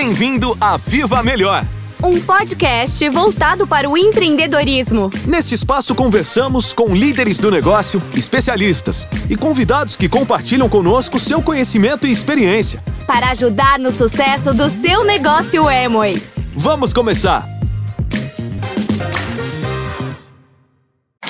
[0.00, 1.64] Bem-vindo a Viva Melhor!
[2.00, 5.10] Um podcast voltado para o empreendedorismo.
[5.26, 12.06] Neste espaço conversamos com líderes do negócio, especialistas e convidados que compartilham conosco seu conhecimento
[12.06, 12.80] e experiência.
[13.08, 16.22] Para ajudar no sucesso do seu negócio Amway.
[16.54, 17.44] Vamos começar!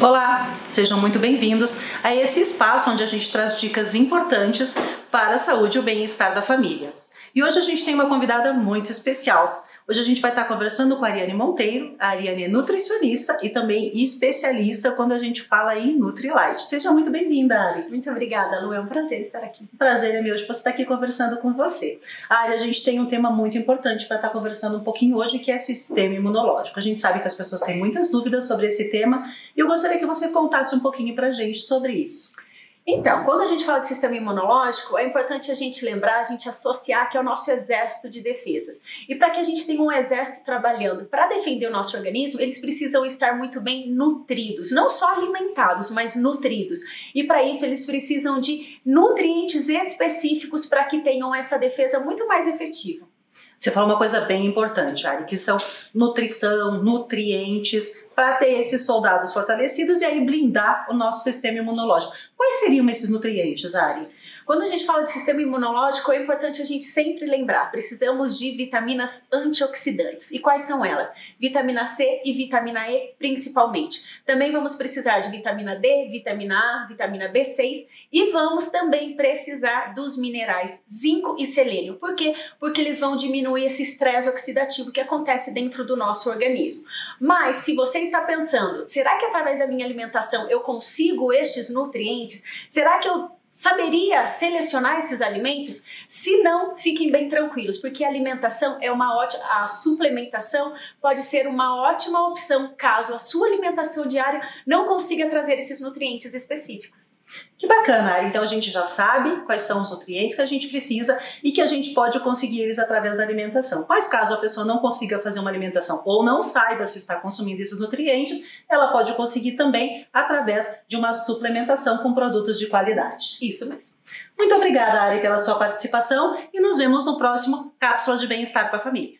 [0.00, 4.74] Olá, sejam muito bem-vindos a esse espaço onde a gente traz dicas importantes
[5.10, 7.03] para a saúde e o bem-estar da família.
[7.34, 9.64] E hoje a gente tem uma convidada muito especial.
[9.88, 11.96] Hoje a gente vai estar conversando com a Ariane Monteiro.
[11.98, 16.64] A Ariane é nutricionista e também especialista quando a gente fala em Nutrilite.
[16.64, 17.88] Seja muito bem-vinda, Ari.
[17.88, 18.72] Muito obrigada, Lu.
[18.72, 19.68] É um prazer estar aqui.
[19.76, 21.98] Prazer é meu de você estar aqui conversando com você.
[22.30, 25.50] Ari, a gente tem um tema muito importante para estar conversando um pouquinho hoje, que
[25.50, 26.78] é sistema imunológico.
[26.78, 29.98] A gente sabe que as pessoas têm muitas dúvidas sobre esse tema e eu gostaria
[29.98, 32.43] que você contasse um pouquinho para a gente sobre isso.
[32.86, 36.46] Então, quando a gente fala de sistema imunológico, é importante a gente lembrar, a gente
[36.46, 38.78] associar que é o nosso exército de defesas.
[39.08, 42.60] E para que a gente tenha um exército trabalhando para defender o nosso organismo, eles
[42.60, 46.80] precisam estar muito bem nutridos, não só alimentados, mas nutridos.
[47.14, 52.46] E para isso eles precisam de nutrientes específicos para que tenham essa defesa muito mais
[52.46, 53.08] efetiva.
[53.56, 55.58] Você falou uma coisa bem importante, Ari, que são
[55.94, 62.12] nutrição, nutrientes, para ter esses soldados fortalecidos e aí blindar o nosso sistema imunológico.
[62.36, 64.08] Quais seriam esses nutrientes, Ari?
[64.44, 68.50] Quando a gente fala de sistema imunológico, é importante a gente sempre lembrar: precisamos de
[68.52, 70.30] vitaminas antioxidantes.
[70.32, 71.10] E quais são elas?
[71.40, 74.22] Vitamina C e vitamina E, principalmente.
[74.26, 80.16] Também vamos precisar de vitamina D, vitamina A, vitamina B6 e vamos também precisar dos
[80.16, 81.94] minerais zinco e selênio.
[81.94, 82.34] Por quê?
[82.60, 86.84] Porque eles vão diminuir esse estresse oxidativo que acontece dentro do nosso organismo.
[87.18, 92.42] Mas se você está pensando, será que através da minha alimentação eu consigo estes nutrientes?
[92.68, 95.84] Será que eu saberia selecionar esses alimentos?
[96.08, 101.46] Se não, fiquem bem tranquilos, porque a alimentação é uma ótima, a suplementação pode ser
[101.46, 107.13] uma ótima opção caso a sua alimentação diária não consiga trazer esses nutrientes específicos.
[107.56, 108.26] Que bacana, Ari.
[108.26, 111.60] Então a gente já sabe quais são os nutrientes que a gente precisa e que
[111.60, 113.86] a gente pode conseguir eles através da alimentação.
[113.88, 117.62] Mas caso a pessoa não consiga fazer uma alimentação ou não saiba se está consumindo
[117.62, 123.38] esses nutrientes, ela pode conseguir também através de uma suplementação com produtos de qualidade.
[123.40, 123.94] Isso mesmo.
[124.36, 128.78] Muito obrigada, Ari, pela sua participação e nos vemos no próximo Cápsula de Bem-Estar para
[128.78, 129.18] a Família.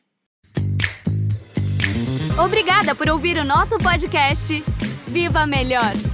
[2.45, 4.63] Obrigada por ouvir o nosso podcast.
[5.07, 6.14] Viva Melhor!